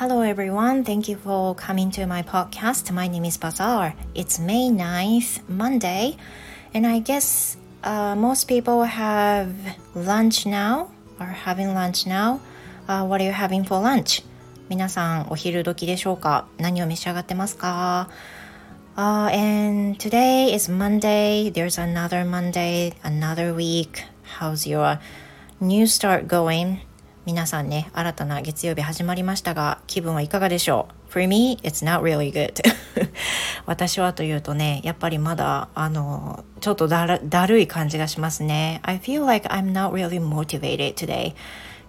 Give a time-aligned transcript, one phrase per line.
[0.00, 2.90] Hello everyone, thank you for coming to my podcast.
[2.92, 3.94] My name is Bazaar.
[4.14, 6.16] It's May 9th, Monday,
[6.74, 9.52] and I guess uh, most people have
[9.94, 12.40] lunch now or having lunch now.
[12.88, 14.22] Uh, what are you having for lunch?
[14.68, 18.10] 皆さんお昼時でしょうか何を召し上がってますか
[18.96, 21.50] Uh, and today is Monday.
[21.52, 24.04] There's another Monday, another week.
[24.38, 24.98] How's your
[25.60, 26.78] new start going?
[27.23, 32.51] 皆さんね、新たな月曜日始まりましたが、気分はいかがでしょう ?For me, it's not really good.
[33.67, 38.79] 私はというとね、やっぱりまだ、あの、ちょっとだるだるい感じがしますね。
[38.81, 41.35] I feel like I'm not really motivated today.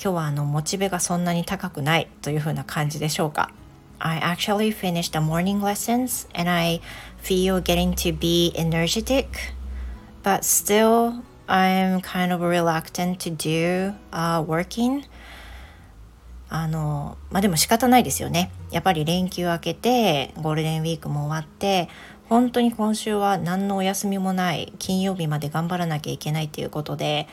[0.00, 3.50] 今日はあの、モチベがそんなに高くないというふうな感じでしょうか
[3.98, 6.80] I actually finished the morning lessons and I
[7.20, 9.26] feel getting to be energetic,
[10.22, 15.04] but still I'm kind of reluctant to do uh, working.
[16.48, 18.50] あの、まあ、でも仕方ないですよね。
[18.70, 21.88] やっぱり連休明けて、ゴールデンウィークも終わって、
[22.28, 27.28] 本当に今週は何のお休みもない金曜日まで頑張らなきゃいけないということで、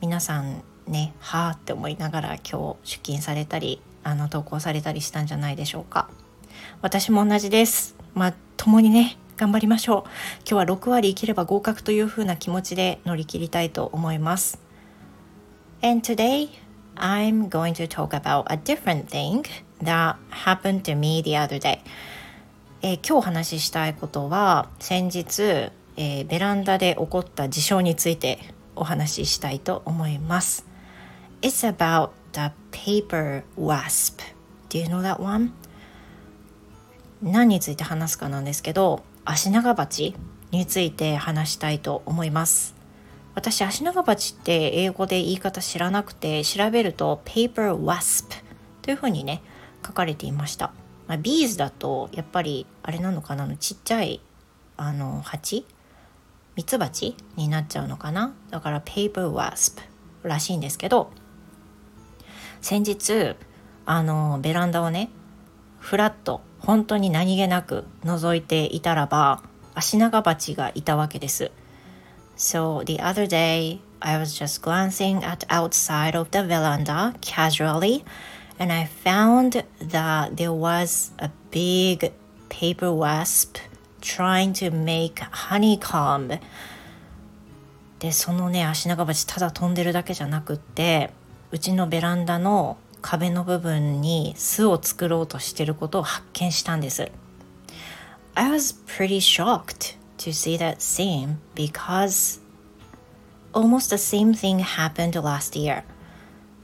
[0.00, 6.08] 皆さんね、はあって思いながら今日出勤されたり、あの投稿されたりしたんじゃないでしょうか
[6.82, 10.10] 私も同じですまあ共にね頑張りましょう
[10.48, 14.60] 今日は6割生きれば合格という風な気持ちで乗り切りたいと思います
[15.82, 16.48] And today
[16.96, 19.44] I'm going to talk about a different thing
[19.82, 21.80] that happened to me the other day
[22.86, 25.42] えー、今日お話ししたいことは先日、
[25.96, 28.38] えー、ベランダで起こった事象について
[28.76, 30.66] お話ししたいと思います。
[31.40, 34.20] It's about the paper wasp.
[34.68, 35.52] Do you know that one?
[37.22, 40.14] 何について話すかなんですけど、アシナガバチ
[40.50, 42.74] について話したいと思います。
[43.34, 48.26] 私、アシナガバチって英語で言い方知らなくて、調べると paper wasp
[48.82, 49.42] というふうにね、
[49.84, 50.72] 書かれていました。
[51.06, 53.46] まあ、ビーズだと、やっぱり、あれなのかな？
[53.46, 54.20] の、ちっちゃい、
[54.76, 55.66] あの、蜂
[56.56, 58.34] ミツバチになっちゃうのかな？
[58.50, 59.80] だから paper wasp
[60.22, 61.10] らしいんですけど、
[62.60, 63.34] 先日
[63.84, 65.10] あのベランダをね
[65.80, 69.42] フラッと本当に何気なく覗いていたらば
[69.74, 71.50] アシナガバチがいたわけです。
[72.36, 78.04] So the other day I was just glancing at outside of the veranda casually
[78.58, 82.12] and I found that there was a big
[82.48, 83.58] paper wasp
[84.00, 85.14] trying to make
[85.48, 86.40] honeycomb
[87.98, 91.10] でそのねアシナガバチただ飛んでるだけじゃなくって
[91.50, 97.12] うちのベランダの壁の部分に巣を作ろうとしていることを発見したんです。
[98.34, 102.40] I was pretty shocked to see that scene because
[103.52, 105.82] almost the same thing happened last year.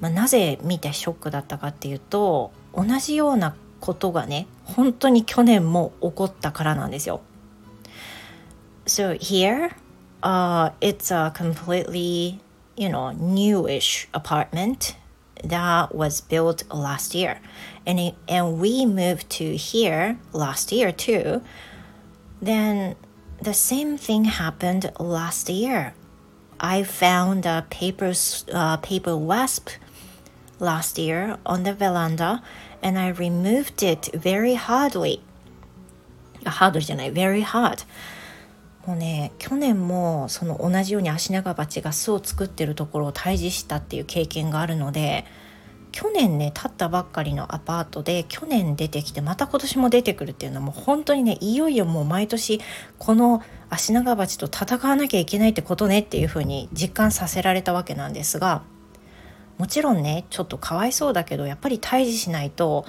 [0.00, 7.20] まあ、なぜ見てショックだったかっていうと同じようなことがね本当に去年も起こったからなんですよ。
[8.86, 9.72] So here,
[10.22, 12.40] uh, it's a completely
[12.76, 14.96] you know, newish apartment
[15.44, 17.40] that was built last year.
[17.86, 21.42] And, it, and we moved to here last year too.
[22.40, 22.96] Then
[23.40, 25.94] the same thing happened last year.
[26.58, 28.12] I found a paper,
[28.52, 29.70] uh, paper wasp
[30.58, 32.42] last year on the veranda
[32.82, 35.22] and I removed it very hardly.
[36.46, 37.82] Hard very hard.
[38.90, 45.24] もうね去年もその同じようにアシナガバチが巣を作ってるところを退治したっていう経験があるので
[45.92, 52.60] 去年ね建ったばっかりのアパートで去年出てきてまた今年も出てくるっていうのはもう本当にねいよいよもう毎年
[52.98, 58.64] このアシナガバチと戦わなきゃいけないってことねっていうふうに実感させられたわけなんですが
[59.56, 62.86] もちろんねちょっとかわいそうだけどやっぱり退治しないと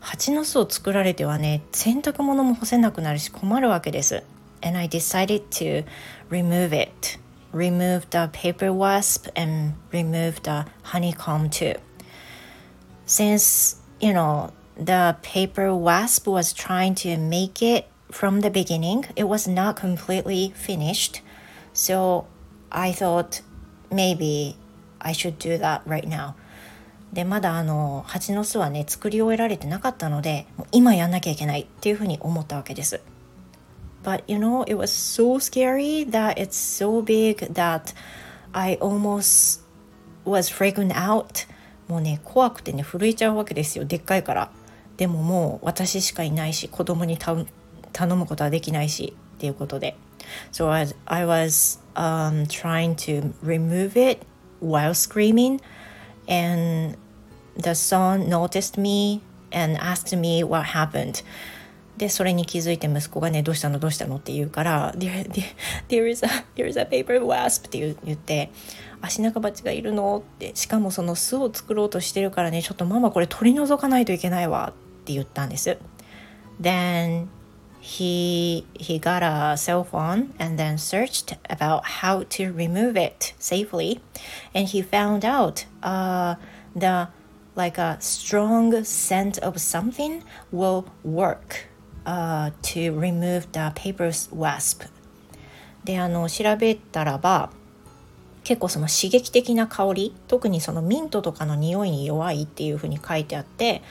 [0.00, 4.24] 蜂の巣を作られてはね洗濯物も干せなくなるし困るわけです。
[4.61, 5.83] and I decided to
[6.29, 7.17] remove it.
[7.51, 11.75] Remove the paper wasp and remove the honeycomb too.
[13.05, 19.25] Since, you know, the paper wasp was trying to make it from the beginning, it
[19.25, 21.21] was not completely finished.
[21.73, 22.27] So
[22.71, 23.41] I thought
[23.91, 24.57] maybe
[24.99, 26.35] I should do that right now.
[27.13, 33.01] でまだあの蜂の巣はね作り終えられてなかったので今やんなきゃいけないっていうふうに思ったわけです。
[34.02, 37.94] but you know it was so scary that it's so big that
[38.52, 39.62] I almost
[40.24, 41.46] was freaking out
[41.88, 44.50] もうね怖くてね震えちゃうわけですよでっかいから
[44.96, 47.46] でももう私しかいないし子供に頼
[48.16, 49.96] むことはできないしっていうことで
[50.52, 54.24] So I, I was um, trying to remove it
[54.60, 55.60] while screaming
[56.28, 56.96] and
[57.56, 59.20] the son noticed me
[59.52, 61.22] and asked me what happened.
[61.96, 65.30] でそれに気づいて息子がね「どうしたのどうしたの?」って言うから「There,
[65.88, 68.50] there, is, a, there is a paper wasp」って言って
[69.02, 75.76] 「足長鉢がいるの?」ってしかもその巣を作ろうとしてるからねちょっとママこれ取り除かないといけないわって言ったんです。
[76.60, 77.26] Then
[77.82, 84.00] he he got a cell phone and then searched about how to remove it safely
[84.54, 86.36] and he found out uh,
[86.76, 87.08] the
[87.56, 90.22] like a strong scent of something
[90.52, 91.68] will work
[92.04, 94.88] uh, to remove the paper wasp
[95.84, 97.50] であの調べたらば
[98.44, 103.82] 結構その刺激的な香り特にそのミントとかの匂いに弱いっていうふうに書いてあって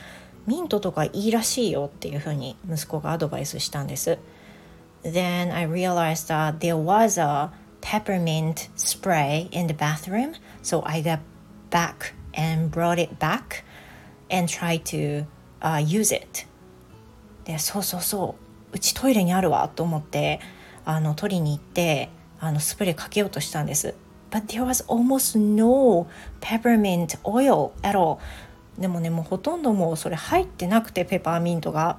[0.47, 4.17] ミントとかいいらしいよっていうふうに息子がアドバイスしたんです
[5.03, 11.19] Then I realized that there was a peppermint spray in the bathroom so I got
[11.69, 13.63] back and brought it back
[14.29, 15.25] and tried to、
[15.61, 16.45] uh, use it
[17.45, 18.35] でそうそうそ
[18.71, 20.39] ううちトイレにあるわと思って
[20.85, 22.09] あの取りに行って
[22.39, 23.93] あのスプレーかけようとしたんです。
[24.31, 26.07] But there was almost no
[26.39, 28.17] peppermint oil at all.
[28.79, 31.97] でもねもうほとんどもうそれ入ってなくてペパーミントが。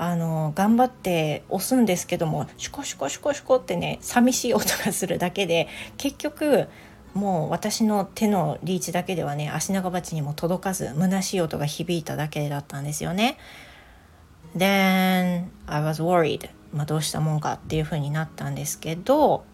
[0.00, 5.66] あの頑張って押すんですけどもシュコシュコシュコシュコってね寂しい音がするだけで
[5.96, 6.68] 結局
[7.14, 13.38] もう私の手のリーチだけではね足長鉢にも届かず虚しい音が響いただけだったんですよね。
[14.56, 16.48] Then I was worried.
[16.72, 19.44] まあどうしたもんかっていう風になったんですけど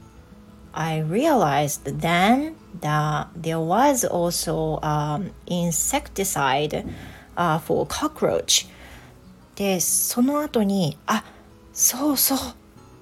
[0.73, 6.85] I realized then that there was also um, insecticide
[7.37, 8.69] uh, for cockroach.
[9.55, 11.25] でその後にあ
[11.73, 12.38] そうそう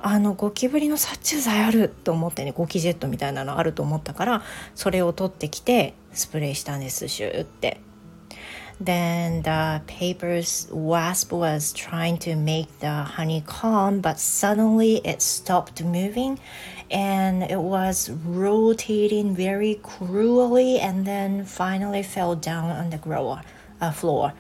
[0.01, 4.43] あのゴキブリの殺虫剤あると思ってねゴキジェットみたいなのあると思ったから
[4.75, 7.81] それを取ってきてスプレーしたんですシューって。
[8.80, 16.40] Then the paper's wasp was trying to make the honeycomb, but suddenly it stopped moving
[16.92, 23.42] and it was rotating very cruelly and then finally fell down on the grower,
[23.82, 24.34] uh, floor.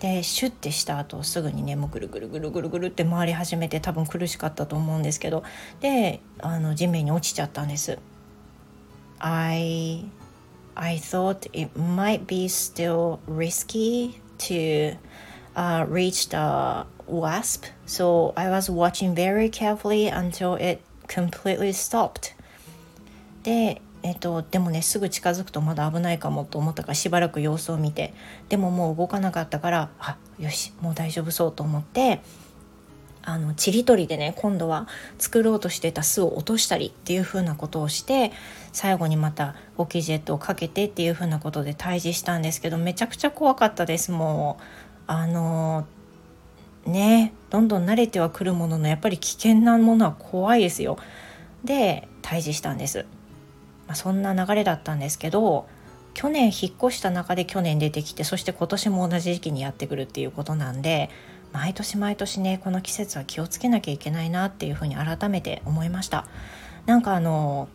[0.00, 5.42] でシュッてした後すぐにねもうぐるぐるぐるぐるぐるって回り始めて多分苦しかったと思うんですけど
[5.80, 7.98] であの地面に落ちちゃったんです。
[9.18, 10.04] I
[10.75, 14.95] I thought it might be still risky to
[15.55, 22.33] uh, reach the wasp, so I was watching very carefully until it completely stopped.
[23.43, 28.13] で、えっと、でもねすぐ近づくとまだ危ないかもと思ったからしばらく様子を見て
[28.49, 32.21] でももう動かなかったからあよしもう大丈夫そうと思って
[33.25, 34.87] あのちりとりでね今度は
[35.17, 38.31] 作ろうとしてた巣を落としたりっていう風なことをして
[38.73, 44.63] 最後にまたゴキジェットをかけてっていう風なことで退治したんですけどめちゃくちゃ怖かったですもう。
[45.05, 45.85] あの
[46.85, 50.97] ねどんどん慣れてはくるもののやっぱり危険なものは怖いですよ。
[51.63, 53.05] で退治したんです、
[53.87, 55.65] まあ、そんな流れだったんですけど
[56.13, 61.09] 去年引っ越した中で去年出てきてそして今年も同じ時期にやってくるっていうことなんで
[61.53, 66.27] 毎年毎年ねこの季節は気をつけなきゃいけないなっていうふうに改めて思いました。
[66.85, 67.69] なんかあの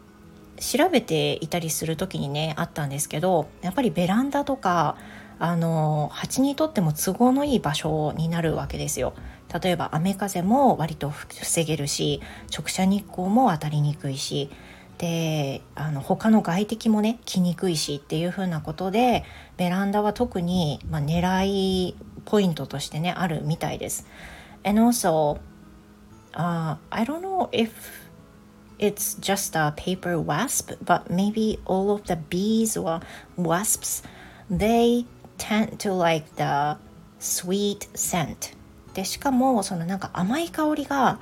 [0.61, 4.97] 調べていたりする時にねあったんですけどやっぱりベランダとか
[5.39, 9.15] あの蜂にとっても都合のいい場所になるわけですよ。
[9.63, 12.21] 例えば雨風も割と防げるし
[12.55, 14.51] 直射日光も当たりにくいし
[14.99, 19.25] であの他の外敵もね来にくいしっていう風なことで
[19.57, 21.97] ベランダは特に、まあ、狙い
[22.29, 24.07] ポイントとしてねあるみたいです。
[24.63, 25.39] And also、
[26.35, 27.71] uh, I don't know if
[28.79, 33.01] it's just a paper wasp, but maybe all of the bees or
[33.39, 34.05] wasps,
[34.51, 35.07] they
[35.39, 36.77] tend to like the
[37.19, 38.55] sweet scent.
[38.93, 41.19] でしかもそのなんか甘い香りが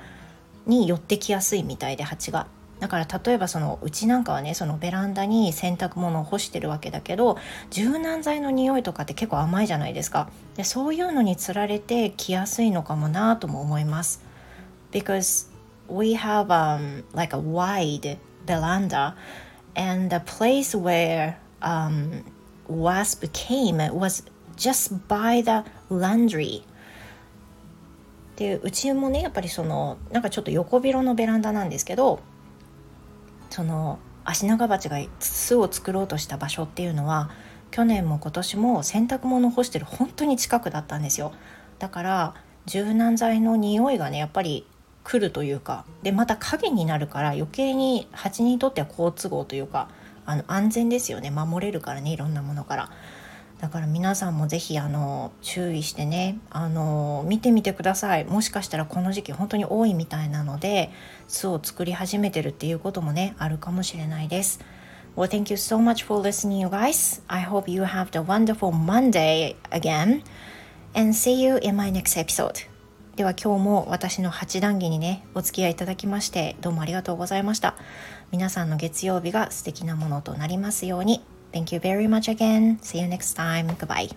[0.65, 2.47] に寄ってきやすいみたいで蜂が。
[2.79, 7.37] だから例えばそのうちなんかはねそのベランダに洗濯物を干してるわけだけど
[7.71, 10.29] 柔軟剤の匂いとかって結構甘いじゃないですか。
[10.55, 14.21] でそういうのにつられて来やすいのかもなとも思います。
[14.91, 15.49] Because
[15.89, 19.15] we have um, like a wide veranda
[19.75, 22.23] and the place where um,
[22.69, 24.23] wasp came was
[24.55, 26.63] just by the laundry.
[28.35, 32.19] でうちもねやっぱりそのなんかちょっと横広のベランダなんですけど
[33.49, 37.29] そのアシナガバチが巣を作ろうとした場所っていうのは
[37.71, 41.31] 去年も今年も洗濯物干してる本当に近くだったんですよ。
[41.79, 42.33] だから
[42.65, 44.65] 柔軟剤の匂いがねやっぱり
[45.03, 49.89] 来るというかでまた影になるから余計に蜂にとっては好都合というか
[50.25, 51.31] あの安全ですよね。
[51.31, 52.89] 守れるからねいろんなものから。
[53.59, 60.91] だから皆さんもぜひあの注意してねあの見てみてくださいもしかしたらこの時期本当に多いみたいなので
[61.27, 64.59] 巣を作り始めてるっていうこともねあるかもしれないです
[65.15, 67.23] Well, thank you so much for listening, you guys.
[67.27, 70.21] I hope you have the wonderful Monday again.
[70.93, 72.67] And see you in my next episode.
[73.15, 77.73] では今日も私の八段着にね、お付き合いいただきましてどうもありがとうございました。
[78.31, 81.23] 皆さんの月曜日が素敵なものとなりますように。
[81.57, 82.77] Thank you very much again.
[82.83, 83.73] See you next time.
[83.79, 84.13] Goodbye.